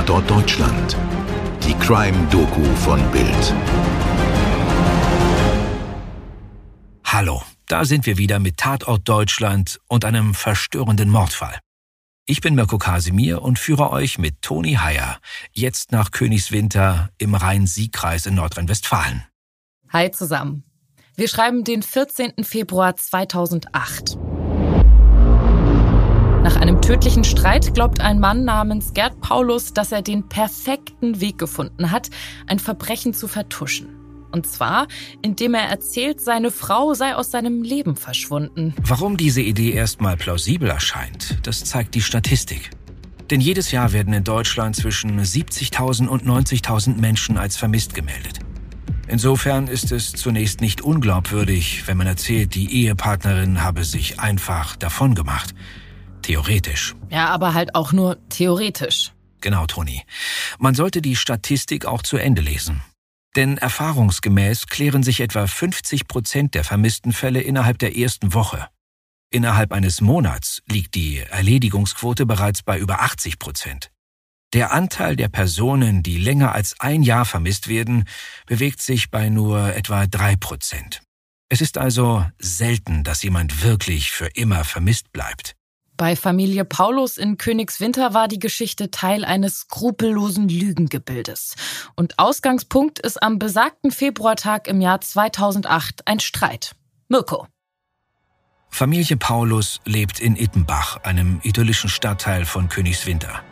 [0.00, 0.96] Tatort Deutschland.
[1.62, 3.54] Die Crime-Doku von Bild.
[7.04, 11.58] Hallo, da sind wir wieder mit Tatort Deutschland und einem verstörenden Mordfall.
[12.24, 15.18] Ich bin Mirko Kasimir und führe euch mit Toni Heyer
[15.52, 19.26] jetzt nach Königswinter im Rhein-Sieg-Kreis in Nordrhein-Westfalen.
[19.90, 20.64] Hi zusammen.
[21.14, 22.42] Wir schreiben den 14.
[22.42, 24.16] Februar 2008.
[26.60, 31.90] Einem tödlichen Streit glaubt ein Mann namens Gerd Paulus, dass er den perfekten Weg gefunden
[31.90, 32.10] hat,
[32.46, 33.88] ein Verbrechen zu vertuschen.
[34.30, 34.86] Und zwar,
[35.22, 38.74] indem er erzählt, seine Frau sei aus seinem Leben verschwunden.
[38.82, 42.68] Warum diese Idee erstmal plausibel erscheint, das zeigt die Statistik.
[43.30, 48.40] Denn jedes Jahr werden in Deutschland zwischen 70.000 und 90.000 Menschen als vermisst gemeldet.
[49.08, 55.54] Insofern ist es zunächst nicht unglaubwürdig, wenn man erzählt, die Ehepartnerin habe sich einfach davongemacht.
[56.30, 56.94] Theoretisch.
[57.08, 59.10] Ja, aber halt auch nur theoretisch.
[59.40, 60.04] Genau, Toni.
[60.60, 62.82] Man sollte die Statistik auch zu Ende lesen.
[63.34, 68.68] Denn erfahrungsgemäß klären sich etwa 50 Prozent der vermissten Fälle innerhalb der ersten Woche.
[69.32, 73.90] Innerhalb eines Monats liegt die Erledigungsquote bereits bei über 80 Prozent.
[74.52, 78.04] Der Anteil der Personen, die länger als ein Jahr vermisst werden,
[78.46, 81.02] bewegt sich bei nur etwa drei Prozent.
[81.48, 85.56] Es ist also selten, dass jemand wirklich für immer vermisst bleibt.
[86.00, 91.56] Bei Familie Paulus in Königswinter war die Geschichte Teil eines skrupellosen Lügengebildes.
[91.94, 96.72] Und Ausgangspunkt ist am besagten Februartag im Jahr 2008 ein Streit.
[97.10, 97.46] Mirko.
[98.70, 103.42] Familie Paulus lebt in Ittenbach, einem idyllischen Stadtteil von Königswinter.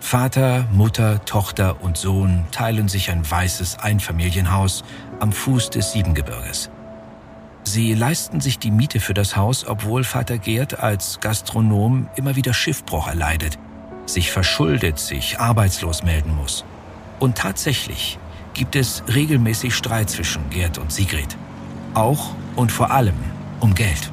[0.00, 4.82] Vater, Mutter, Tochter und Sohn teilen sich ein weißes Einfamilienhaus
[5.20, 6.70] am Fuß des Siebengebirges.
[7.64, 12.54] Sie leisten sich die Miete für das Haus, obwohl Vater Gerd als Gastronom immer wieder
[12.54, 13.58] Schiffbruch erleidet,
[14.06, 16.64] sich verschuldet, sich arbeitslos melden muss.
[17.18, 18.18] Und tatsächlich
[18.52, 21.36] gibt es regelmäßig Streit zwischen Gerd und Sigrid.
[21.94, 23.14] Auch und vor allem
[23.60, 24.10] um Geld.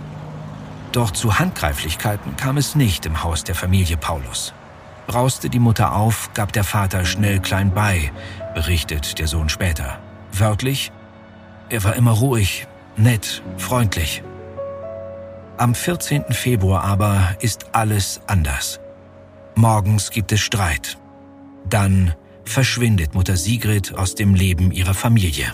[0.91, 4.53] Doch zu Handgreiflichkeiten kam es nicht im Haus der Familie Paulus.
[5.07, 8.11] Brauste die Mutter auf, gab der Vater schnell klein bei,
[8.53, 9.99] berichtet der Sohn später.
[10.31, 10.91] Wörtlich,
[11.69, 12.67] er war immer ruhig,
[12.99, 14.23] nett, freundlich.
[15.57, 16.25] Am 14.
[16.31, 18.79] Februar aber ist alles anders.
[19.55, 20.97] Morgens gibt es Streit.
[21.69, 22.13] Dann
[22.45, 25.53] verschwindet Mutter Sigrid aus dem Leben ihrer Familie.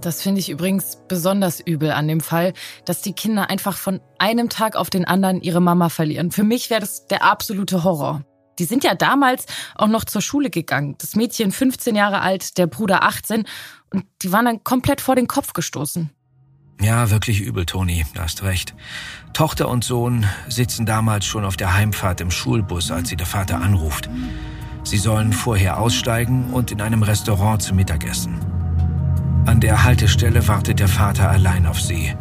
[0.00, 2.52] Das finde ich übrigens besonders übel an dem Fall,
[2.84, 6.30] dass die Kinder einfach von einem Tag auf den anderen ihre Mama verlieren.
[6.30, 8.22] Für mich wäre das der absolute Horror.
[8.60, 10.96] Die sind ja damals auch noch zur Schule gegangen.
[10.98, 13.44] Das Mädchen 15 Jahre alt, der Bruder 18
[13.92, 16.10] und die waren dann komplett vor den Kopf gestoßen.
[16.80, 18.74] Ja, wirklich übel, Toni, du hast recht.
[19.32, 23.60] Tochter und Sohn sitzen damals schon auf der Heimfahrt im Schulbus, als sie der Vater
[23.60, 24.08] anruft.
[24.84, 28.38] Sie sollen vorher aussteigen und in einem Restaurant zu Mittag essen.
[29.44, 32.14] An der Haltestelle wartet der Vater allein auf sie.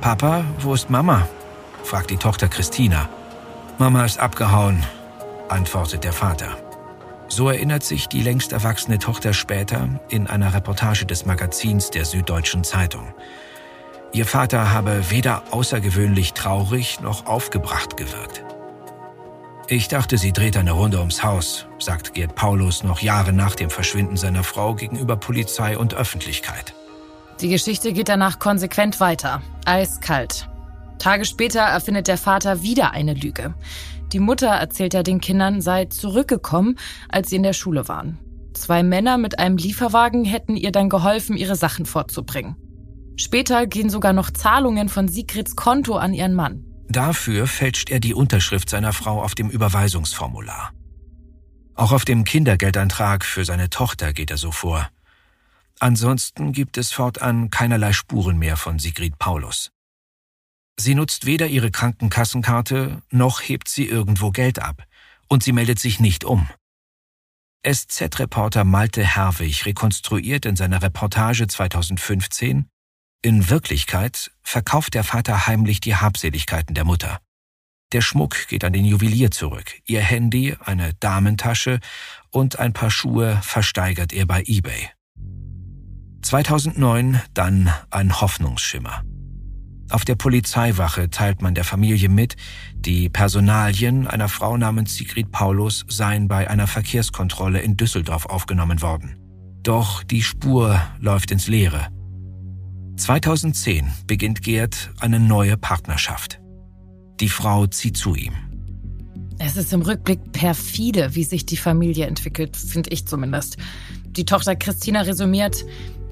[0.00, 1.28] Papa, wo ist Mama?
[1.84, 3.08] fragt die Tochter Christina.
[3.78, 4.82] Mama ist abgehauen,
[5.48, 6.56] antwortet der Vater.
[7.28, 12.64] So erinnert sich die längst erwachsene Tochter später in einer Reportage des Magazins der Süddeutschen
[12.64, 13.14] Zeitung.
[14.12, 18.44] Ihr Vater habe weder außergewöhnlich traurig noch aufgebracht gewirkt.
[19.68, 23.70] Ich dachte, sie dreht eine Runde ums Haus, sagt Gerd Paulus noch Jahre nach dem
[23.70, 26.74] Verschwinden seiner Frau gegenüber Polizei und Öffentlichkeit.
[27.40, 29.42] Die Geschichte geht danach konsequent weiter.
[29.64, 30.48] Eiskalt.
[30.98, 33.54] Tage später erfindet der Vater wieder eine Lüge.
[34.12, 36.76] Die Mutter erzählt er den Kindern, sei zurückgekommen,
[37.08, 38.18] als sie in der Schule waren.
[38.54, 42.56] Zwei Männer mit einem Lieferwagen hätten ihr dann geholfen, ihre Sachen vorzubringen.
[43.20, 46.64] Später gehen sogar noch Zahlungen von Sigrids Konto an ihren Mann.
[46.88, 50.72] Dafür fälscht er die Unterschrift seiner Frau auf dem Überweisungsformular.
[51.74, 54.88] Auch auf dem Kindergeldantrag für seine Tochter geht er so vor.
[55.80, 59.70] Ansonsten gibt es fortan keinerlei Spuren mehr von Sigrid Paulus.
[60.78, 64.84] Sie nutzt weder ihre Krankenkassenkarte, noch hebt sie irgendwo Geld ab.
[65.28, 66.48] Und sie meldet sich nicht um.
[67.70, 72.69] SZ-Reporter Malte Herwig rekonstruiert in seiner Reportage 2015,
[73.22, 77.20] in Wirklichkeit verkauft der Vater heimlich die Habseligkeiten der Mutter.
[77.92, 79.80] Der Schmuck geht an den Juwelier zurück.
[79.84, 81.80] Ihr Handy, eine Damentasche
[82.30, 84.90] und ein paar Schuhe versteigert er bei eBay.
[86.22, 89.02] 2009 dann ein Hoffnungsschimmer.
[89.90, 92.36] Auf der Polizeiwache teilt man der Familie mit,
[92.74, 99.16] die Personalien einer Frau namens Sigrid Paulus seien bei einer Verkehrskontrolle in Düsseldorf aufgenommen worden.
[99.62, 101.88] Doch die Spur läuft ins Leere.
[103.00, 106.38] 2010 beginnt Gerd eine neue Partnerschaft.
[107.18, 108.34] Die Frau zieht zu ihm.
[109.38, 113.56] Es ist im Rückblick perfide, wie sich die Familie entwickelt, finde ich zumindest.
[114.04, 115.64] Die Tochter Christina resümiert,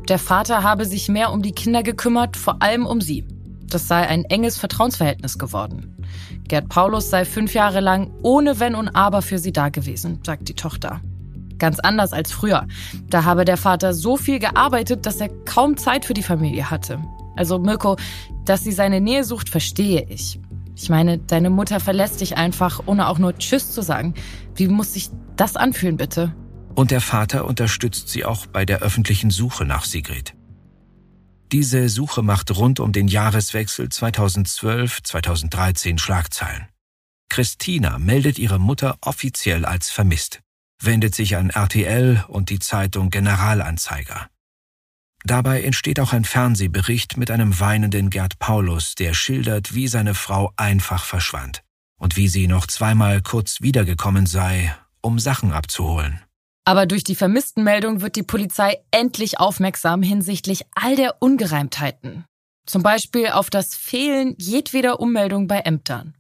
[0.08, 3.26] der Vater habe sich mehr um die Kinder gekümmert, vor allem um sie.
[3.69, 5.94] Das sei ein enges Vertrauensverhältnis geworden.
[6.49, 10.49] Gerd Paulus sei fünf Jahre lang ohne Wenn und Aber für sie da gewesen, sagt
[10.49, 11.02] die Tochter.
[11.58, 12.66] Ganz anders als früher.
[13.08, 17.00] Da habe der Vater so viel gearbeitet, dass er kaum Zeit für die Familie hatte.
[17.37, 17.96] Also Mirko,
[18.44, 20.40] dass sie seine Nähe sucht, verstehe ich.
[20.75, 24.14] Ich meine, deine Mutter verlässt dich einfach, ohne auch nur Tschüss zu sagen.
[24.55, 26.34] Wie muss sich das anfühlen, bitte?
[26.75, 30.34] Und der Vater unterstützt sie auch bei der öffentlichen Suche nach Sigrid.
[31.50, 36.69] Diese Suche macht rund um den Jahreswechsel 2012-2013 Schlagzeilen.
[37.28, 40.40] Christina meldet ihre Mutter offiziell als vermisst,
[40.80, 44.28] wendet sich an RTL und die Zeitung Generalanzeiger.
[45.25, 50.52] Dabei entsteht auch ein Fernsehbericht mit einem weinenden Gerd Paulus, der schildert, wie seine Frau
[50.56, 51.62] einfach verschwand
[51.98, 56.22] und wie sie noch zweimal kurz wiedergekommen sei, um Sachen abzuholen.
[56.64, 62.26] Aber durch die Vermisstenmeldung wird die Polizei endlich aufmerksam hinsichtlich all der Ungereimtheiten.
[62.66, 66.14] Zum Beispiel auf das Fehlen jedweder Ummeldung bei Ämtern.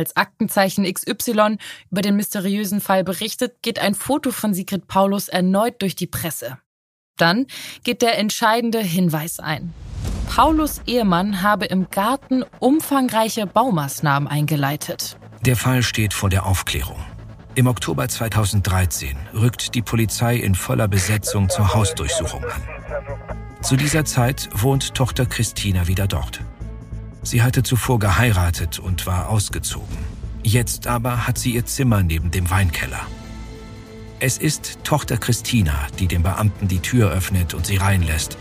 [0.00, 1.58] Als Aktenzeichen XY
[1.90, 6.56] über den mysteriösen Fall berichtet, geht ein Foto von Sigrid Paulus erneut durch die Presse.
[7.18, 7.46] Dann
[7.84, 9.74] geht der entscheidende Hinweis ein.
[10.26, 15.18] Paulus Ehemann habe im Garten umfangreiche Baumaßnahmen eingeleitet.
[15.44, 17.04] Der Fall steht vor der Aufklärung.
[17.54, 22.62] Im Oktober 2013 rückt die Polizei in voller Besetzung zur Hausdurchsuchung an.
[23.60, 26.40] Zu dieser Zeit wohnt Tochter Christina wieder dort.
[27.30, 29.96] Sie hatte zuvor geheiratet und war ausgezogen.
[30.42, 33.06] Jetzt aber hat sie ihr Zimmer neben dem Weinkeller.
[34.18, 38.36] Es ist Tochter Christina, die dem Beamten die Tür öffnet und sie reinlässt,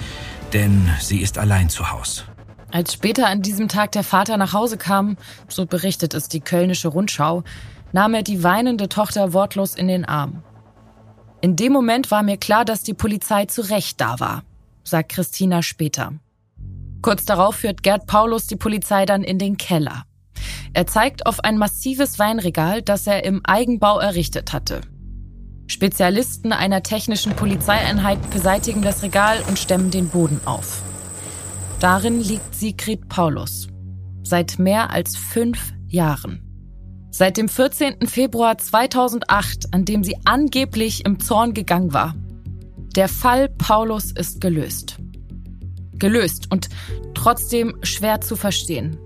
[0.54, 2.24] denn sie ist allein zu Hause.
[2.72, 6.88] Als später an diesem Tag der Vater nach Hause kam, so berichtet es die Kölnische
[6.88, 7.44] Rundschau,
[7.92, 10.42] nahm er die weinende Tochter wortlos in den Arm.
[11.42, 14.42] In dem Moment war mir klar, dass die Polizei zu Recht da war,
[14.84, 16.14] sagt Christina später.
[17.02, 20.04] Kurz darauf führt Gerd Paulus die Polizei dann in den Keller.
[20.74, 24.82] Er zeigt auf ein massives Weinregal, das er im Eigenbau errichtet hatte.
[25.68, 30.82] Spezialisten einer technischen Polizeieinheit beseitigen das Regal und stemmen den Boden auf.
[31.80, 33.68] Darin liegt Sigrid Paulus.
[34.24, 36.42] Seit mehr als fünf Jahren.
[37.12, 38.08] Seit dem 14.
[38.08, 42.16] Februar 2008, an dem sie angeblich im Zorn gegangen war.
[42.96, 44.98] Der Fall Paulus ist gelöst.
[46.00, 46.70] Gelöst und
[47.14, 48.98] trotzdem schwer zu verstehen.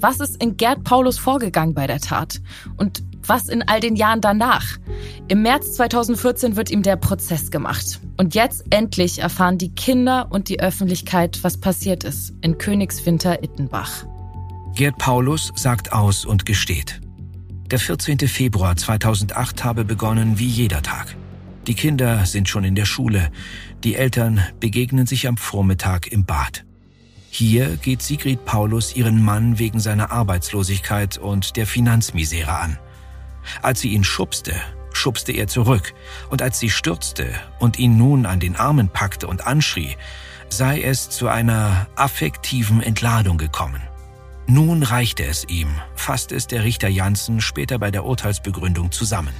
[0.00, 2.40] Was ist in Gerd Paulus vorgegangen bei der Tat?
[2.78, 4.78] Und was in all den Jahren danach?
[5.28, 8.00] Im März 2014 wird ihm der Prozess gemacht.
[8.16, 14.06] Und jetzt endlich erfahren die Kinder und die Öffentlichkeit, was passiert ist in Königswinter Ittenbach.
[14.74, 17.00] Gerd Paulus sagt aus und gesteht.
[17.70, 18.18] Der 14.
[18.20, 21.14] Februar 2008 habe begonnen wie jeder Tag.
[21.66, 23.30] Die Kinder sind schon in der Schule.
[23.84, 26.64] Die Eltern begegnen sich am Vormittag im Bad.
[27.30, 32.78] Hier geht Sigrid Paulus ihren Mann wegen seiner Arbeitslosigkeit und der Finanzmisere an.
[33.62, 34.54] Als sie ihn schubste,
[34.92, 35.94] schubste er zurück,
[36.30, 39.96] und als sie stürzte und ihn nun an den Armen packte und anschrie,
[40.48, 43.80] sei es zu einer affektiven Entladung gekommen.
[44.46, 49.32] Nun reichte es ihm, fasste es der Richter Janssen später bei der Urteilsbegründung zusammen.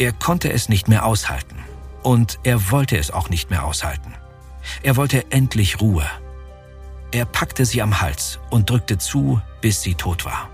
[0.00, 1.56] Er konnte es nicht mehr aushalten.
[2.02, 4.14] Und er wollte es auch nicht mehr aushalten.
[4.82, 6.06] Er wollte endlich Ruhe.
[7.12, 10.48] Er packte sie am Hals und drückte zu, bis sie tot war.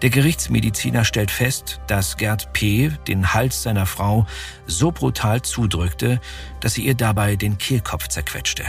[0.00, 2.90] Der Gerichtsmediziner stellt fest, dass Gerd P.
[3.06, 4.26] den Hals seiner Frau
[4.66, 6.18] so brutal zudrückte,
[6.60, 8.64] dass sie ihr dabei den Kehlkopf zerquetschte.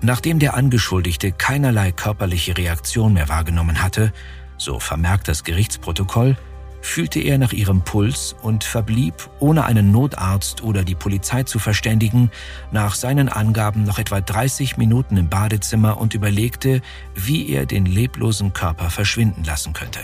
[0.00, 4.12] Nachdem der Angeschuldigte keinerlei körperliche Reaktion mehr wahrgenommen hatte,
[4.56, 6.36] so vermerkt das Gerichtsprotokoll,
[6.80, 12.30] fühlte er nach ihrem Puls und verblieb, ohne einen Notarzt oder die Polizei zu verständigen,
[12.72, 16.82] nach seinen Angaben noch etwa 30 Minuten im Badezimmer und überlegte,
[17.14, 20.00] wie er den leblosen Körper verschwinden lassen könnte.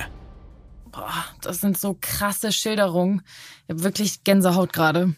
[0.92, 3.22] Boah, das sind so krasse Schilderungen.
[3.64, 5.14] Ich habe wirklich Gänsehaut gerade.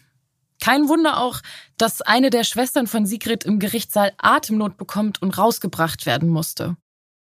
[0.61, 1.39] Kein Wunder auch,
[1.77, 6.75] dass eine der Schwestern von Sigrid im Gerichtssaal Atemnot bekommt und rausgebracht werden musste.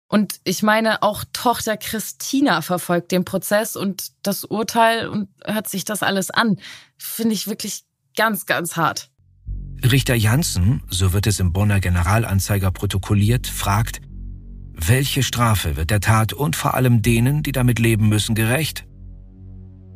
[0.10, 5.84] Und ich meine, auch Tochter Christina verfolgt den Prozess und das Urteil und hört sich
[5.84, 6.58] das alles an.
[6.98, 7.84] Finde ich wirklich
[8.16, 9.12] ganz, ganz hart.
[9.84, 14.02] Richter Janssen, so wird es im Bonner Generalanzeiger protokolliert, fragt,
[14.74, 18.86] welche Strafe wird der Tat und vor allem denen, die damit leben müssen, gerecht?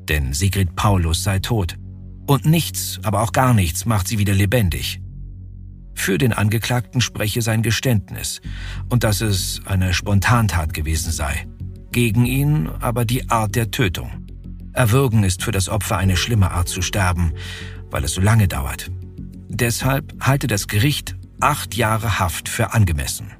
[0.09, 1.77] Denn Sigrid Paulus sei tot.
[2.27, 5.00] Und nichts, aber auch gar nichts macht sie wieder lebendig.
[5.93, 8.41] Für den Angeklagten spreche sein Geständnis
[8.89, 11.47] und dass es eine Spontantat gewesen sei.
[11.91, 14.27] Gegen ihn aber die Art der Tötung.
[14.73, 17.33] Erwürgen ist für das Opfer eine schlimme Art zu sterben,
[17.89, 18.89] weil es so lange dauert.
[19.49, 23.31] Deshalb halte das Gericht acht Jahre Haft für angemessen.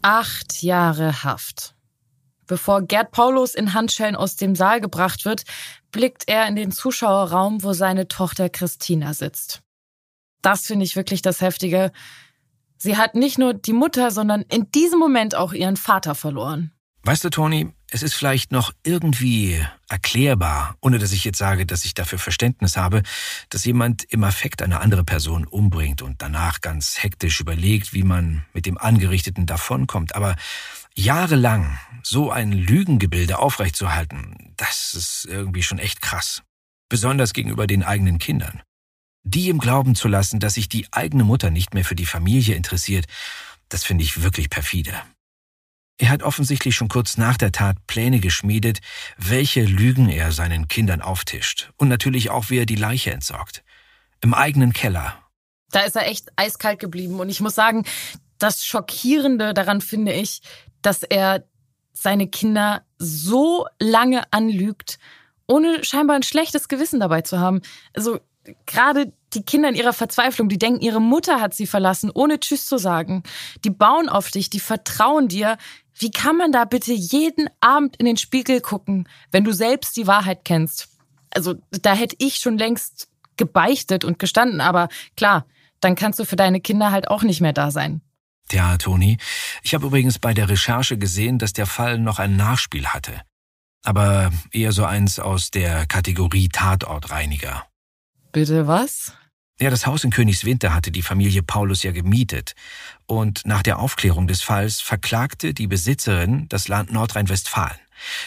[0.00, 1.74] Acht Jahre Haft.
[2.46, 5.44] Bevor Gerd Paulus in Handschellen aus dem Saal gebracht wird,
[5.92, 9.63] blickt er in den Zuschauerraum, wo seine Tochter Christina sitzt.
[10.44, 11.90] Das finde ich wirklich das Heftige.
[12.76, 16.70] Sie hat nicht nur die Mutter, sondern in diesem Moment auch ihren Vater verloren.
[17.02, 21.84] Weißt du, Toni, es ist vielleicht noch irgendwie erklärbar, ohne dass ich jetzt sage, dass
[21.84, 23.02] ich dafür Verständnis habe,
[23.48, 28.44] dass jemand im Affekt eine andere Person umbringt und danach ganz hektisch überlegt, wie man
[28.52, 30.14] mit dem Angerichteten davonkommt.
[30.14, 30.36] Aber
[30.94, 36.42] jahrelang so ein Lügengebilde aufrechtzuerhalten, das ist irgendwie schon echt krass.
[36.90, 38.62] Besonders gegenüber den eigenen Kindern.
[39.24, 42.54] Die im Glauben zu lassen, dass sich die eigene Mutter nicht mehr für die Familie
[42.54, 43.06] interessiert,
[43.70, 44.92] das finde ich wirklich perfide.
[45.98, 48.80] Er hat offensichtlich schon kurz nach der Tat Pläne geschmiedet,
[49.16, 53.64] welche Lügen er seinen Kindern auftischt und natürlich auch, wie er die Leiche entsorgt.
[54.20, 55.14] Im eigenen Keller.
[55.70, 57.84] Da ist er echt eiskalt geblieben und ich muss sagen,
[58.38, 60.42] das Schockierende daran finde ich,
[60.82, 61.48] dass er
[61.92, 64.98] seine Kinder so lange anlügt,
[65.46, 67.62] ohne scheinbar ein schlechtes Gewissen dabei zu haben.
[67.94, 68.20] Also
[68.66, 72.66] gerade die Kinder in ihrer Verzweiflung, die denken, ihre Mutter hat sie verlassen, ohne Tschüss
[72.66, 73.22] zu sagen.
[73.64, 75.58] Die bauen auf dich, die vertrauen dir.
[75.94, 80.06] Wie kann man da bitte jeden Abend in den Spiegel gucken, wenn du selbst die
[80.06, 80.88] Wahrheit kennst?
[81.30, 85.46] Also da hätte ich schon längst gebeichtet und gestanden, aber klar,
[85.80, 88.00] dann kannst du für deine Kinder halt auch nicht mehr da sein.
[88.52, 89.18] Ja, Toni.
[89.62, 93.20] Ich habe übrigens bei der Recherche gesehen, dass der Fall noch ein Nachspiel hatte.
[93.82, 97.66] Aber eher so eins aus der Kategorie Tatortreiniger.
[98.34, 99.12] Bitte was?
[99.60, 102.56] Ja, das Haus in Königswinter hatte die Familie Paulus ja gemietet.
[103.06, 107.78] Und nach der Aufklärung des Falls verklagte die Besitzerin das Land Nordrhein-Westfalen.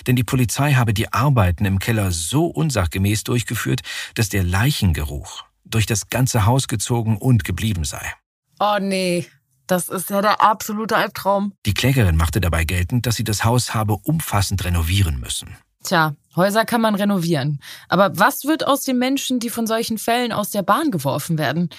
[0.07, 3.81] Denn die Polizei habe die Arbeiten im Keller so unsachgemäß durchgeführt,
[4.13, 8.13] dass der Leichengeruch durch das ganze Haus gezogen und geblieben sei.
[8.61, 9.27] Oh nee,
[9.67, 11.51] das ist ja der absolute Albtraum.
[11.65, 15.57] Die Klägerin machte dabei geltend, dass sie das Haus habe umfassend renovieren müssen.
[15.87, 17.61] Tja, Häuser kann man renovieren.
[17.87, 21.69] Aber was wird aus den Menschen, die von solchen Fällen aus der Bahn geworfen werden?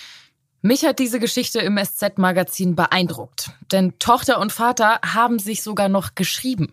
[0.63, 3.51] Mich hat diese Geschichte im SZ-Magazin beeindruckt.
[3.71, 6.73] Denn Tochter und Vater haben sich sogar noch geschrieben.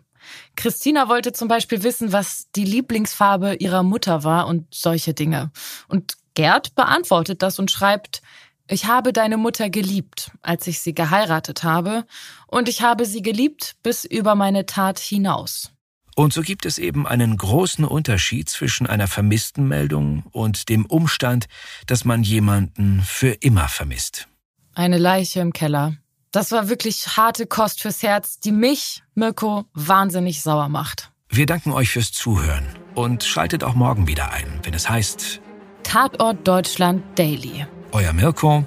[0.56, 5.51] Christina wollte zum Beispiel wissen, was die Lieblingsfarbe ihrer Mutter war und solche Dinge.
[5.89, 8.22] Und Gerd beantwortet das und schreibt,
[8.70, 12.06] ich habe deine Mutter geliebt, als ich sie geheiratet habe,
[12.48, 15.75] und ich habe sie geliebt bis über meine Tat hinaus.
[16.15, 21.48] Und so gibt es eben einen großen Unterschied zwischen einer vermissten Meldung und dem Umstand,
[21.88, 24.29] dass man jemanden für immer vermisst.
[24.74, 25.98] Eine Leiche im Keller.
[26.31, 31.12] Das war wirklich harte Kost fürs Herz, die mich, Mirko, wahnsinnig sauer macht.
[31.29, 35.41] Wir danken euch fürs Zuhören und schaltet auch morgen wieder ein, wenn es heißt
[35.84, 37.65] Tatort Deutschland Daily.
[37.91, 38.65] Euer Mirko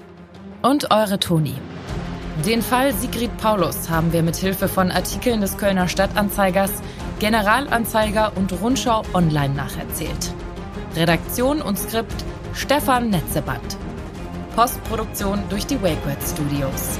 [0.63, 1.55] und eure Toni.
[2.47, 6.71] Den Fall Sigrid Paulus haben wir mit Hilfe von Artikeln des Kölner Stadtanzeigers
[7.19, 10.33] Generalanzeiger und Rundschau online nacherzählt.
[10.95, 13.77] Redaktion und Skript Stefan Netzeband.
[14.55, 16.99] Postproduktion durch die WakeWord Studios.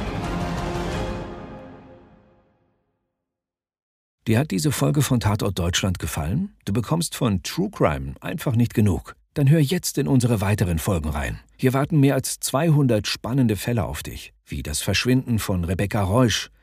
[4.27, 6.53] Dir hat diese Folge von Tatort Deutschland gefallen?
[6.65, 9.15] Du bekommst von True Crime einfach nicht genug.
[9.35, 11.39] Dann hör jetzt in unsere weiteren Folgen rein.
[11.57, 16.51] Hier warten mehr als 200 spannende Fälle auf dich, wie das Verschwinden von Rebecca Reusch,